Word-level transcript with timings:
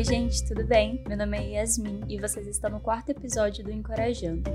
Oi, 0.00 0.04
gente, 0.04 0.42
tudo 0.46 0.64
bem? 0.64 1.04
Meu 1.06 1.14
nome 1.14 1.36
é 1.36 1.60
Yasmin 1.60 2.00
e 2.08 2.18
vocês 2.18 2.46
estão 2.46 2.70
no 2.70 2.80
quarto 2.80 3.10
episódio 3.10 3.62
do 3.62 3.70
Encorajando. 3.70 4.48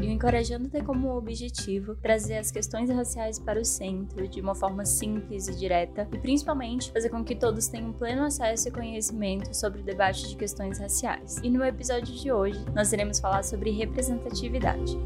E 0.00 0.06
o 0.06 0.08
Encorajando 0.08 0.68
tem 0.68 0.84
como 0.84 1.16
objetivo 1.16 1.96
trazer 1.96 2.38
as 2.38 2.52
questões 2.52 2.90
raciais 2.90 3.40
para 3.40 3.60
o 3.60 3.64
centro 3.64 4.28
de 4.28 4.40
uma 4.40 4.54
forma 4.54 4.84
simples 4.84 5.48
e 5.48 5.56
direta 5.56 6.08
e 6.12 6.18
principalmente 6.20 6.92
fazer 6.92 7.08
com 7.08 7.24
que 7.24 7.34
todos 7.34 7.66
tenham 7.66 7.92
pleno 7.92 8.22
acesso 8.22 8.68
e 8.68 8.70
conhecimento 8.70 9.52
sobre 9.52 9.80
o 9.80 9.84
debate 9.84 10.28
de 10.28 10.36
questões 10.36 10.78
raciais. 10.78 11.38
E 11.42 11.50
no 11.50 11.64
episódio 11.64 12.14
de 12.14 12.30
hoje 12.30 12.64
nós 12.72 12.92
iremos 12.92 13.18
falar 13.18 13.42
sobre 13.42 13.72
representatividade. 13.72 14.96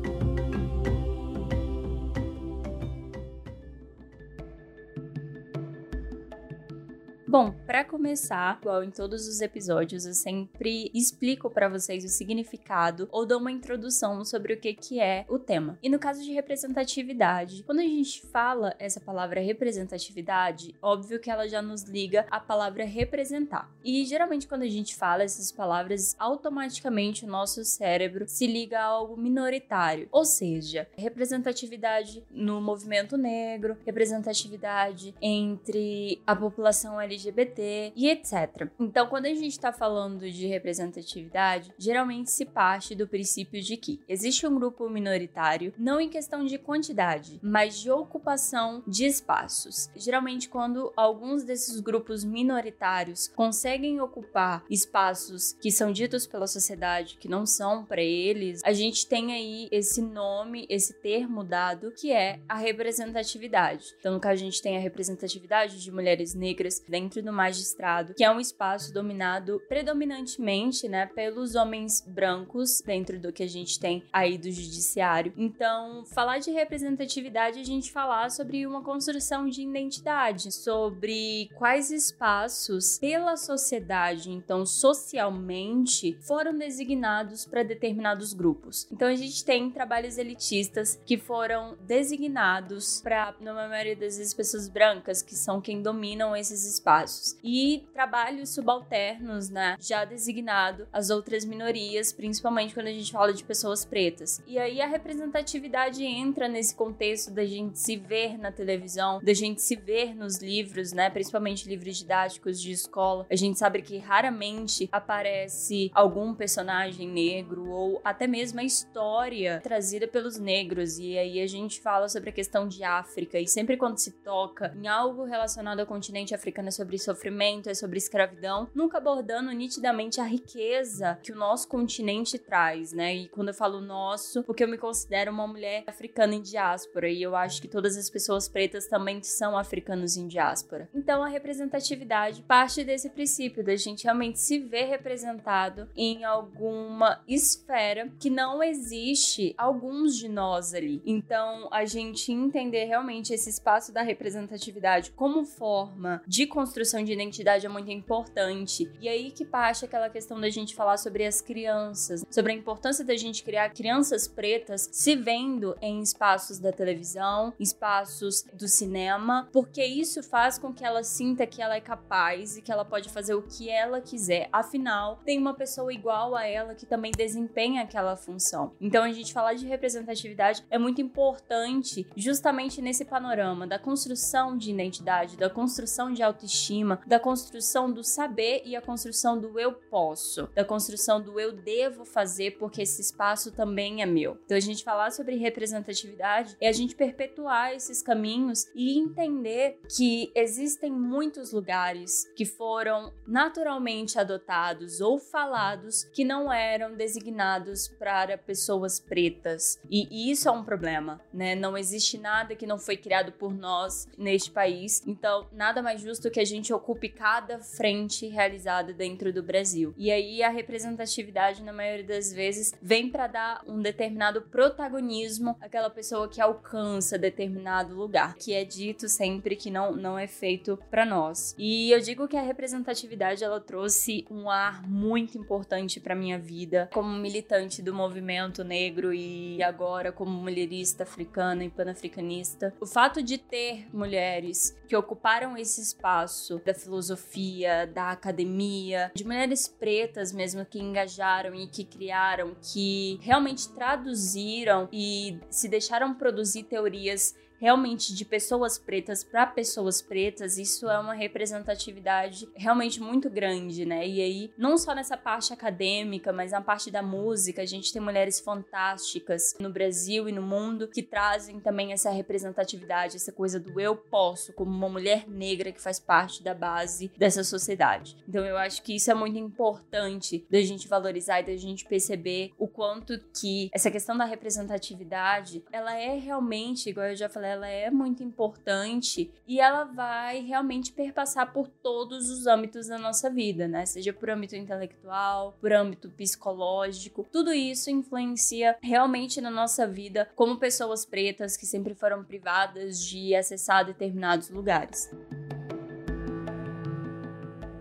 Bom, 7.32 7.50
para 7.66 7.82
começar, 7.82 8.58
igual 8.60 8.84
em 8.84 8.90
todos 8.90 9.26
os 9.26 9.40
episódios, 9.40 10.04
eu 10.04 10.12
sempre 10.12 10.90
explico 10.92 11.48
para 11.48 11.66
vocês 11.66 12.04
o 12.04 12.08
significado 12.08 13.08
ou 13.10 13.24
dou 13.24 13.40
uma 13.40 13.50
introdução 13.50 14.22
sobre 14.22 14.52
o 14.52 14.60
que, 14.60 14.74
que 14.74 15.00
é 15.00 15.24
o 15.30 15.38
tema. 15.38 15.78
E 15.82 15.88
no 15.88 15.98
caso 15.98 16.22
de 16.22 16.30
representatividade, 16.30 17.62
quando 17.62 17.78
a 17.78 17.84
gente 17.84 18.20
fala 18.26 18.76
essa 18.78 19.00
palavra 19.00 19.40
representatividade, 19.40 20.74
óbvio 20.82 21.18
que 21.18 21.30
ela 21.30 21.48
já 21.48 21.62
nos 21.62 21.84
liga 21.84 22.26
à 22.30 22.38
palavra 22.38 22.84
representar. 22.84 23.72
E 23.82 24.04
geralmente 24.04 24.46
quando 24.46 24.64
a 24.64 24.68
gente 24.68 24.94
fala 24.94 25.22
essas 25.22 25.50
palavras, 25.50 26.14
automaticamente 26.18 27.24
o 27.24 27.28
nosso 27.28 27.64
cérebro 27.64 28.26
se 28.28 28.46
liga 28.46 28.78
a 28.78 28.84
algo 28.84 29.16
minoritário, 29.16 30.06
ou 30.12 30.26
seja, 30.26 30.86
representatividade 30.98 32.22
no 32.30 32.60
movimento 32.60 33.16
negro, 33.16 33.78
representatividade 33.86 35.14
entre 35.22 36.20
a 36.26 36.36
população 36.36 37.00
LGBT 37.00 37.21
LGBT 37.28 37.92
e 37.94 38.08
etc. 38.08 38.68
Então, 38.78 39.06
quando 39.06 39.26
a 39.26 39.34
gente 39.34 39.52
está 39.52 39.72
falando 39.72 40.30
de 40.30 40.46
representatividade, 40.46 41.72
geralmente 41.78 42.30
se 42.30 42.44
parte 42.44 42.94
do 42.94 43.06
princípio 43.06 43.62
de 43.62 43.76
que 43.76 44.00
existe 44.08 44.46
um 44.46 44.54
grupo 44.54 44.88
minoritário, 44.88 45.72
não 45.78 46.00
em 46.00 46.08
questão 46.08 46.44
de 46.44 46.58
quantidade, 46.58 47.38
mas 47.42 47.78
de 47.78 47.90
ocupação 47.90 48.82
de 48.86 49.04
espaços. 49.04 49.90
Geralmente, 49.94 50.48
quando 50.48 50.92
alguns 50.96 51.44
desses 51.44 51.80
grupos 51.80 52.24
minoritários 52.24 53.28
conseguem 53.28 54.00
ocupar 54.00 54.64
espaços 54.70 55.52
que 55.60 55.70
são 55.70 55.92
ditos 55.92 56.26
pela 56.26 56.46
sociedade 56.46 57.16
que 57.18 57.28
não 57.28 57.46
são 57.46 57.84
para 57.84 58.02
eles, 58.02 58.60
a 58.64 58.72
gente 58.72 59.06
tem 59.06 59.32
aí 59.32 59.68
esse 59.70 60.00
nome, 60.00 60.66
esse 60.68 60.94
termo 60.94 61.44
dado 61.44 61.92
que 61.92 62.12
é 62.12 62.40
a 62.48 62.56
representatividade. 62.56 63.94
Então, 63.98 64.14
no 64.14 64.20
caso, 64.20 64.42
a 64.42 64.44
gente 64.44 64.62
tem 64.62 64.76
a 64.76 64.80
representatividade 64.80 65.82
de 65.82 65.92
mulheres 65.92 66.34
negras 66.34 66.82
dentro 66.88 67.11
dentro 67.12 67.22
do 67.22 67.32
magistrado, 67.32 68.14
que 68.14 68.24
é 68.24 68.30
um 68.30 68.40
espaço 68.40 68.92
dominado 68.92 69.60
predominantemente, 69.68 70.88
né, 70.88 71.06
pelos 71.06 71.54
homens 71.54 72.02
brancos 72.06 72.80
dentro 72.80 73.20
do 73.20 73.32
que 73.32 73.42
a 73.42 73.48
gente 73.48 73.78
tem 73.78 74.02
aí 74.10 74.38
do 74.38 74.50
judiciário. 74.50 75.32
Então, 75.36 76.04
falar 76.06 76.38
de 76.38 76.50
representatividade 76.50 77.58
é 77.58 77.60
a 77.60 77.64
gente 77.64 77.92
falar 77.92 78.30
sobre 78.30 78.66
uma 78.66 78.82
construção 78.82 79.46
de 79.46 79.62
identidade, 79.62 80.52
sobre 80.52 81.50
quais 81.54 81.90
espaços 81.90 82.98
pela 82.98 83.36
sociedade, 83.36 84.30
então 84.30 84.64
socialmente, 84.64 86.16
foram 86.22 86.56
designados 86.56 87.44
para 87.44 87.62
determinados 87.62 88.32
grupos. 88.32 88.86
Então, 88.90 89.08
a 89.08 89.14
gente 89.14 89.44
tem 89.44 89.70
trabalhos 89.70 90.16
elitistas 90.16 90.98
que 91.04 91.18
foram 91.18 91.76
designados 91.82 93.00
para, 93.02 93.34
na 93.40 93.52
maioria 93.52 93.96
das 93.96 94.16
vezes, 94.16 94.32
pessoas 94.32 94.68
brancas, 94.68 95.20
que 95.20 95.34
são 95.34 95.60
quem 95.60 95.82
dominam 95.82 96.34
esses 96.34 96.64
espaços 96.64 97.01
espaços 97.02 97.36
e 97.42 97.84
trabalhos 97.92 98.50
subalternos, 98.50 99.48
né, 99.48 99.76
já 99.80 100.04
designado 100.04 100.86
às 100.92 101.10
outras 101.10 101.44
minorias, 101.44 102.12
principalmente 102.12 102.74
quando 102.74 102.86
a 102.86 102.92
gente 102.92 103.12
fala 103.12 103.32
de 103.32 103.44
pessoas 103.44 103.84
pretas. 103.84 104.42
E 104.46 104.58
aí 104.58 104.80
a 104.80 104.86
representatividade 104.86 106.04
entra 106.04 106.48
nesse 106.48 106.74
contexto 106.74 107.30
da 107.30 107.44
gente 107.44 107.78
se 107.78 107.96
ver 107.96 108.38
na 108.38 108.52
televisão, 108.52 109.20
da 109.22 109.34
gente 109.34 109.60
se 109.62 109.76
ver 109.76 110.14
nos 110.14 110.38
livros, 110.38 110.92
né, 110.92 111.10
principalmente 111.10 111.68
livros 111.68 111.96
didáticos 111.96 112.60
de 112.60 112.72
escola. 112.72 113.26
A 113.30 113.36
gente 113.36 113.58
sabe 113.58 113.82
que 113.82 113.98
raramente 113.98 114.88
aparece 114.92 115.90
algum 115.94 116.34
personagem 116.34 117.08
negro 117.08 117.68
ou 117.70 118.00
até 118.04 118.26
mesmo 118.26 118.60
a 118.60 118.64
história 118.64 119.60
trazida 119.62 120.06
pelos 120.06 120.38
negros. 120.38 120.98
E 120.98 121.18
aí 121.18 121.40
a 121.40 121.46
gente 121.46 121.80
fala 121.80 122.08
sobre 122.08 122.30
a 122.30 122.32
questão 122.32 122.68
de 122.68 122.84
África 122.84 123.38
e 123.38 123.46
sempre 123.46 123.76
quando 123.76 123.98
se 123.98 124.12
toca 124.12 124.74
em 124.76 124.86
algo 124.86 125.24
relacionado 125.24 125.80
ao 125.80 125.86
continente 125.86 126.34
africano 126.34 126.68
é 126.68 126.70
sobre 126.70 126.91
sofrimento, 126.98 127.68
é 127.68 127.74
sobre 127.74 127.98
escravidão, 127.98 128.68
nunca 128.74 128.98
abordando 128.98 129.50
nitidamente 129.52 130.20
a 130.20 130.24
riqueza 130.24 131.18
que 131.22 131.32
o 131.32 131.36
nosso 131.36 131.68
continente 131.68 132.38
traz, 132.38 132.92
né? 132.92 133.14
E 133.14 133.28
quando 133.28 133.48
eu 133.48 133.54
falo 133.54 133.80
nosso, 133.80 134.42
porque 134.44 134.64
eu 134.64 134.68
me 134.68 134.78
considero 134.78 135.30
uma 135.30 135.46
mulher 135.46 135.84
africana 135.86 136.34
em 136.34 136.42
diáspora 136.42 137.08
e 137.08 137.22
eu 137.22 137.34
acho 137.34 137.60
que 137.60 137.68
todas 137.68 137.96
as 137.96 138.08
pessoas 138.10 138.48
pretas 138.48 138.86
também 138.86 139.22
são 139.22 139.56
africanos 139.56 140.16
em 140.16 140.26
diáspora. 140.26 140.88
Então 140.94 141.22
a 141.22 141.28
representatividade 141.28 142.42
parte 142.42 142.84
desse 142.84 143.10
princípio 143.10 143.64
da 143.64 143.76
gente 143.76 144.04
realmente 144.04 144.38
se 144.38 144.58
ver 144.58 144.84
representado 144.84 145.88
em 145.96 146.24
alguma 146.24 147.22
esfera 147.26 148.10
que 148.18 148.30
não 148.30 148.62
existe 148.62 149.54
alguns 149.56 150.16
de 150.16 150.28
nós 150.28 150.74
ali. 150.74 151.02
Então 151.04 151.68
a 151.70 151.84
gente 151.84 152.32
entender 152.32 152.84
realmente 152.84 153.32
esse 153.32 153.50
espaço 153.50 153.92
da 153.92 154.02
representatividade 154.02 155.10
como 155.12 155.44
forma 155.44 156.22
de 156.26 156.46
construção 156.72 157.04
de 157.04 157.12
identidade 157.12 157.66
é 157.66 157.68
muito 157.68 157.90
importante. 157.90 158.90
E 158.98 159.06
aí 159.06 159.30
que 159.30 159.44
parte 159.44 159.84
aquela 159.84 160.08
questão 160.08 160.40
da 160.40 160.48
gente 160.48 160.74
falar 160.74 160.96
sobre 160.96 161.26
as 161.26 161.42
crianças, 161.42 162.24
sobre 162.30 162.52
a 162.52 162.54
importância 162.54 163.04
da 163.04 163.14
gente 163.14 163.44
criar 163.44 163.68
crianças 163.68 164.26
pretas 164.26 164.88
se 164.90 165.14
vendo 165.14 165.76
em 165.82 166.00
espaços 166.00 166.58
da 166.58 166.72
televisão, 166.72 167.52
espaços 167.60 168.46
do 168.54 168.66
cinema, 168.66 169.50
porque 169.52 169.84
isso 169.84 170.22
faz 170.22 170.58
com 170.58 170.72
que 170.72 170.82
ela 170.82 171.02
sinta 171.02 171.46
que 171.46 171.60
ela 171.60 171.76
é 171.76 171.80
capaz 171.80 172.56
e 172.56 172.62
que 172.62 172.72
ela 172.72 172.86
pode 172.86 173.10
fazer 173.10 173.34
o 173.34 173.42
que 173.42 173.68
ela 173.68 174.00
quiser. 174.00 174.48
Afinal, 174.50 175.20
tem 175.26 175.38
uma 175.38 175.52
pessoa 175.52 175.92
igual 175.92 176.34
a 176.34 176.46
ela 176.46 176.74
que 176.74 176.86
também 176.86 177.12
desempenha 177.14 177.82
aquela 177.82 178.16
função. 178.16 178.72
Então 178.80 179.04
a 179.04 179.12
gente 179.12 179.34
falar 179.34 179.52
de 179.52 179.66
representatividade 179.66 180.64
é 180.70 180.78
muito 180.78 181.02
importante 181.02 182.06
justamente 182.16 182.80
nesse 182.80 183.04
panorama 183.04 183.66
da 183.66 183.78
construção 183.78 184.56
de 184.56 184.70
identidade, 184.70 185.36
da 185.36 185.50
construção 185.50 186.10
de 186.10 186.22
autoestima 186.22 186.61
autoestima, 186.62 187.00
da 187.06 187.18
construção 187.18 187.90
do 187.90 188.04
saber 188.04 188.62
e 188.64 188.76
a 188.76 188.80
construção 188.80 189.38
do 189.38 189.58
eu 189.58 189.72
posso, 189.72 190.48
da 190.54 190.64
construção 190.64 191.20
do 191.20 191.40
eu 191.40 191.52
devo 191.52 192.04
fazer 192.04 192.52
porque 192.52 192.82
esse 192.82 193.00
espaço 193.00 193.50
também 193.50 194.02
é 194.02 194.06
meu. 194.06 194.38
Então 194.44 194.56
a 194.56 194.60
gente 194.60 194.84
falar 194.84 195.10
sobre 195.10 195.36
representatividade 195.36 196.56
é 196.60 196.68
a 196.68 196.72
gente 196.72 196.94
perpetuar 196.94 197.74
esses 197.74 198.02
caminhos 198.02 198.66
e 198.74 198.98
entender 198.98 199.80
que 199.88 200.30
existem 200.34 200.90
muitos 200.90 201.52
lugares 201.52 202.30
que 202.36 202.44
foram 202.44 203.12
naturalmente 203.26 204.18
adotados 204.18 205.00
ou 205.00 205.18
falados 205.18 206.04
que 206.04 206.24
não 206.24 206.52
eram 206.52 206.94
designados 206.94 207.88
para 207.88 208.38
pessoas 208.38 209.00
pretas. 209.00 209.80
E 209.90 210.30
isso 210.30 210.48
é 210.48 210.52
um 210.52 210.64
problema, 210.64 211.20
né? 211.32 211.54
Não 211.54 211.76
existe 211.76 212.18
nada 212.18 212.54
que 212.54 212.66
não 212.66 212.78
foi 212.78 212.96
criado 212.96 213.32
por 213.32 213.52
nós 213.52 214.06
neste 214.16 214.50
país. 214.50 215.02
Então, 215.06 215.46
nada 215.52 215.82
mais 215.82 216.00
justo 216.00 216.30
que 216.30 216.40
a 216.40 216.44
gente 216.44 216.51
ocupe 216.72 217.08
cada 217.08 217.60
frente 217.60 218.26
realizada 218.26 218.92
dentro 218.92 219.32
do 219.32 219.42
Brasil. 219.42 219.94
E 219.96 220.10
aí 220.10 220.42
a 220.42 220.48
representatividade, 220.48 221.62
na 221.62 221.72
maioria 221.72 222.04
das 222.04 222.32
vezes, 222.32 222.74
vem 222.82 223.08
para 223.08 223.26
dar 223.26 223.62
um 223.66 223.80
determinado 223.80 224.42
protagonismo 224.42 225.56
àquela 225.60 225.88
pessoa 225.88 226.28
que 226.28 226.40
alcança 226.40 227.16
determinado 227.16 227.94
lugar, 227.94 228.34
que 228.34 228.52
é 228.52 228.64
dito 228.64 229.08
sempre 229.08 229.56
que 229.56 229.70
não, 229.70 229.94
não 229.94 230.18
é 230.18 230.26
feito 230.26 230.78
para 230.90 231.06
nós. 231.06 231.54
E 231.56 231.90
eu 231.90 232.00
digo 232.00 232.26
que 232.26 232.36
a 232.36 232.42
representatividade 232.42 233.44
ela 233.44 233.60
trouxe 233.60 234.26
um 234.30 234.50
ar 234.50 234.82
muito 234.86 235.38
importante 235.38 236.00
para 236.00 236.14
minha 236.14 236.38
vida 236.38 236.90
como 236.92 237.08
militante 237.08 237.80
do 237.80 237.94
movimento 237.94 238.64
negro 238.64 239.14
e 239.14 239.62
agora 239.62 240.10
como 240.10 240.30
mulherista 240.30 241.04
africana 241.04 241.64
e 241.64 241.70
panafricanista. 241.70 242.74
O 242.80 242.86
fato 242.86 243.22
de 243.22 243.38
ter 243.38 243.86
mulheres 243.92 244.76
que 244.88 244.96
ocuparam 244.96 245.56
esse 245.56 245.80
espaço 245.80 246.41
espaço 246.42 246.60
da 246.64 246.74
filosofia, 246.74 247.86
da 247.86 248.10
academia, 248.10 249.12
de 249.14 249.24
mulheres 249.24 249.68
pretas 249.68 250.32
mesmo 250.32 250.64
que 250.66 250.80
engajaram 250.80 251.54
e 251.54 251.66
que 251.68 251.84
criaram, 251.84 252.56
que 252.60 253.18
realmente 253.22 253.68
traduziram 253.68 254.88
e 254.92 255.38
se 255.48 255.68
deixaram 255.68 256.14
produzir 256.14 256.64
teorias 256.64 257.34
realmente 257.62 258.12
de 258.12 258.24
pessoas 258.24 258.76
pretas 258.76 259.22
para 259.22 259.46
pessoas 259.46 260.02
pretas, 260.02 260.58
isso 260.58 260.90
é 260.90 260.98
uma 260.98 261.14
representatividade 261.14 262.48
realmente 262.56 263.00
muito 263.00 263.30
grande, 263.30 263.86
né? 263.86 264.04
E 264.04 264.20
aí, 264.20 264.52
não 264.58 264.76
só 264.76 264.92
nessa 264.96 265.16
parte 265.16 265.52
acadêmica, 265.52 266.32
mas 266.32 266.50
na 266.50 266.60
parte 266.60 266.90
da 266.90 267.00
música, 267.00 267.62
a 267.62 267.64
gente 267.64 267.92
tem 267.92 268.02
mulheres 268.02 268.40
fantásticas 268.40 269.54
no 269.60 269.70
Brasil 269.70 270.28
e 270.28 270.32
no 270.32 270.42
mundo 270.42 270.88
que 270.88 271.04
trazem 271.04 271.60
também 271.60 271.92
essa 271.92 272.10
representatividade, 272.10 273.14
essa 273.14 273.30
coisa 273.30 273.60
do 273.60 273.80
eu 273.80 273.94
posso, 273.94 274.52
como 274.54 274.72
uma 274.72 274.88
mulher 274.88 275.28
negra 275.28 275.70
que 275.70 275.80
faz 275.80 276.00
parte 276.00 276.42
da 276.42 276.54
base 276.54 277.12
dessa 277.16 277.44
sociedade. 277.44 278.16
Então 278.28 278.44
eu 278.44 278.58
acho 278.58 278.82
que 278.82 278.96
isso 278.96 279.08
é 279.08 279.14
muito 279.14 279.38
importante 279.38 280.44
da 280.50 280.60
gente 280.62 280.88
valorizar 280.88 281.38
e 281.38 281.46
da 281.46 281.56
gente 281.56 281.84
perceber 281.84 282.50
o 282.58 282.66
quanto 282.66 283.20
que 283.40 283.70
essa 283.72 283.88
questão 283.88 284.16
da 284.18 284.24
representatividade, 284.24 285.62
ela 285.70 285.96
é 285.96 286.18
realmente, 286.18 286.90
igual 286.90 287.06
eu 287.06 287.14
já 287.14 287.28
falei, 287.28 287.51
ela 287.52 287.68
é 287.68 287.90
muito 287.90 288.22
importante 288.22 289.30
e 289.46 289.60
ela 289.60 289.84
vai 289.84 290.40
realmente 290.40 290.92
perpassar 290.92 291.52
por 291.52 291.68
todos 291.68 292.30
os 292.30 292.46
âmbitos 292.46 292.88
da 292.88 292.98
nossa 292.98 293.30
vida, 293.30 293.68
né? 293.68 293.86
Seja 293.86 294.12
por 294.12 294.30
âmbito 294.30 294.56
intelectual, 294.56 295.56
por 295.60 295.72
âmbito 295.72 296.08
psicológico, 296.10 297.26
tudo 297.30 297.52
isso 297.52 297.90
influencia 297.90 298.76
realmente 298.82 299.40
na 299.40 299.50
nossa 299.50 299.86
vida 299.86 300.28
como 300.34 300.58
pessoas 300.58 301.04
pretas 301.04 301.56
que 301.56 301.66
sempre 301.66 301.94
foram 301.94 302.24
privadas 302.24 303.00
de 303.04 303.34
acessar 303.34 303.84
determinados 303.84 304.48
lugares. 304.50 305.10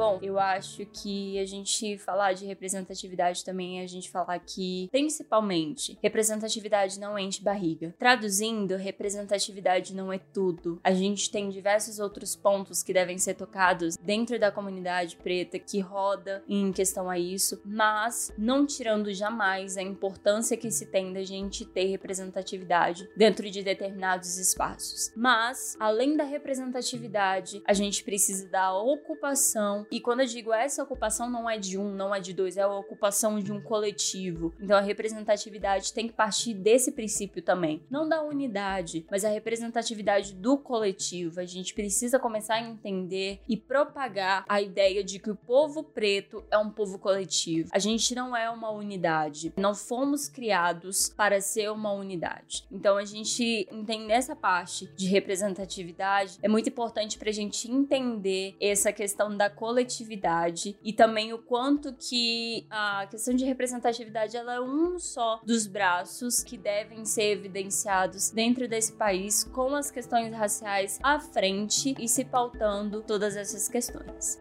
Bom, 0.02 0.18
eu 0.20 0.40
acho 0.40 0.84
que 0.88 1.38
a 1.38 1.46
gente 1.46 1.96
falar 2.00 2.34
de 2.34 2.44
representatividade 2.44 3.46
também 3.46 3.80
é 3.80 3.84
a 3.84 3.88
gente 3.88 4.10
falar 4.10 4.40
que, 4.40 4.90
principalmente, 4.92 5.96
representatividade 6.02 7.00
não 7.00 7.20
enche 7.20 7.44
barriga. 7.44 7.94
Traduzindo, 8.00 8.78
representatividade 8.78 9.96
não 9.96 10.12
é 10.12 10.18
tudo. 10.18 10.82
A 10.84 10.92
gente 10.92 11.30
tem 11.30 11.52
diversos 11.52 12.00
outros 12.00 12.36
pontos 12.36 12.82
que 12.82 12.92
devem 12.92 13.20
ser 13.20 13.36
tocados 13.36 13.96
dentro 13.96 14.40
da 14.40 14.52
comunidade 14.52 15.18
preta 15.18 15.60
que 15.60 15.80
roda 15.80 16.44
em 16.50 16.72
questão 16.72 17.08
a 17.08 17.20
isso, 17.20 17.62
mas 17.64 18.34
não 18.36 18.66
tirando 18.66 19.14
jamais 19.14 19.78
a 19.78 19.84
importância 19.84 20.58
que 20.58 20.72
se 20.72 20.88
tem 20.88 21.14
da 21.14 21.22
gente 21.22 21.64
ter 21.64 21.86
representatividade 21.86 23.08
dentro 23.16 23.48
de 23.52 23.62
determinados 23.62 24.40
espaços. 24.40 25.12
Mas, 25.16 25.78
além 25.80 26.18
da 26.18 26.24
representatividade, 26.24 27.62
a 27.68 27.74
gente 27.74 28.04
precisa 28.04 28.50
da 28.50 28.74
ocupação 28.74 29.86
e 29.92 30.00
quando 30.00 30.22
eu 30.22 30.26
digo 30.26 30.54
essa 30.54 30.82
ocupação 30.82 31.30
não 31.30 31.50
é 31.50 31.58
de 31.58 31.78
um, 31.78 31.92
não 31.94 32.16
é 32.16 32.20
de 32.22 32.34
dois, 32.34 32.56
é 32.56 32.62
a 32.62 32.68
ocupação 32.68 33.38
de 33.40 33.52
um 33.52 33.62
coletivo. 33.62 34.54
Então 34.60 34.78
a 34.78 34.82
representatividade 34.82 35.92
tem 35.92 36.08
que 36.08 36.14
partir 36.14 36.54
desse 36.54 36.94
princípio 36.94 37.42
também. 37.42 37.84
Não 37.90 38.08
da 38.08 38.24
unidade, 38.24 39.06
mas 39.12 39.26
a 39.26 39.30
representatividade 39.30 40.34
do 40.34 40.58
coletivo. 40.58 41.42
A 41.42 41.46
gente 41.46 41.74
precisa 41.74 42.18
começar 42.18 42.56
a 42.56 42.62
entender 42.62 43.42
e 43.50 43.58
propagar 43.58 44.46
a 44.48 44.62
ideia 44.62 45.04
de 45.04 45.20
que 45.20 45.30
o 45.30 45.36
povo 45.36 45.84
preto 45.84 46.42
é 46.50 46.58
um 46.58 46.70
povo 46.70 46.98
coletivo. 46.98 47.70
A 47.74 47.80
gente 47.80 48.16
não 48.16 48.36
é 48.36 48.50
uma 48.50 48.70
unidade. 48.70 49.52
Não 49.58 49.76
fomos 49.76 50.30
criados 50.30 51.10
para 51.10 51.42
ser 51.42 51.70
uma 51.70 51.92
unidade. 51.92 52.66
Então 52.72 52.96
a 52.96 53.04
gente 53.04 53.68
entender 53.70 54.14
essa 54.14 54.38
parte 54.38 54.88
de 54.96 55.08
representatividade 55.08 56.40
é 56.42 56.48
muito 56.48 56.70
importante 56.70 57.18
para 57.18 57.30
a 57.30 57.34
gente 57.34 57.70
entender 57.70 58.56
essa 58.62 58.94
questão 58.94 59.36
da 59.36 59.50
coletividade 59.50 59.81
coletividade 59.82 60.78
e 60.84 60.94
também 60.94 61.34
o 61.34 61.40
quanto 61.40 61.94
que 61.94 62.66
a 62.70 63.08
questão 63.10 63.34
de 63.34 63.46
representatividade 63.46 64.38
ela 64.38 64.56
é 64.56 64.62
um 64.62 65.00
só 65.00 65.42
dos 65.44 65.68
braços 65.68 66.44
que 66.44 66.58
devem 66.58 67.06
ser 67.06 67.34
evidenciados 67.34 68.30
dentro 68.30 68.68
desse 68.68 68.94
país 68.94 69.44
com 69.44 69.76
as 69.76 69.90
questões 69.90 70.34
raciais 70.34 71.00
à 71.02 71.20
frente 71.20 71.96
e 72.00 72.08
se 72.08 72.24
pautando 72.24 73.02
todas 73.02 73.36
essas 73.36 73.68
questões. 73.68 74.40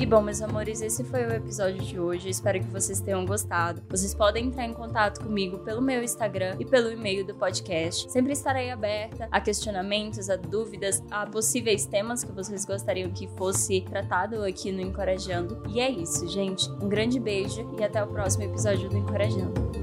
E 0.00 0.06
bom, 0.06 0.22
meus 0.22 0.40
amores, 0.40 0.80
esse 0.80 1.04
foi 1.04 1.26
o 1.26 1.30
episódio 1.30 1.82
de 1.82 2.00
hoje. 2.00 2.30
Espero 2.30 2.58
que 2.58 2.70
vocês 2.70 3.02
tenham 3.02 3.26
gostado. 3.26 3.82
Vocês 3.86 4.14
podem 4.14 4.46
entrar 4.46 4.64
em 4.64 4.72
contato 4.72 5.22
comigo 5.22 5.58
pelo 5.58 5.82
meu 5.82 6.02
Instagram 6.02 6.56
e 6.58 6.64
pelo 6.64 6.90
e-mail 6.90 7.22
do 7.22 7.34
podcast. 7.34 8.10
Sempre 8.10 8.32
estarei 8.32 8.70
aberta 8.70 9.28
a 9.30 9.38
questionamentos, 9.42 10.30
a 10.30 10.36
dúvidas, 10.36 11.02
a 11.10 11.26
possíveis 11.26 11.84
temas 11.84 12.24
que 12.24 12.32
vocês 12.32 12.64
gostariam 12.64 13.10
que 13.10 13.28
fosse 13.36 13.82
tratado 13.82 14.42
aqui 14.42 14.72
no 14.72 14.80
Encorajando. 14.80 15.62
E 15.68 15.80
é 15.80 15.90
isso, 15.90 16.26
gente. 16.28 16.70
Um 16.82 16.88
grande 16.88 17.20
beijo 17.20 17.70
e 17.78 17.84
até 17.84 18.02
o 18.02 18.06
próximo 18.06 18.44
episódio 18.44 18.88
do 18.88 18.96
Encorajando. 18.96 19.79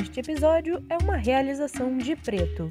Este 0.00 0.20
episódio 0.20 0.80
é 0.88 0.96
uma 0.96 1.16
realização 1.16 1.98
de 1.98 2.14
Preto. 2.14 2.70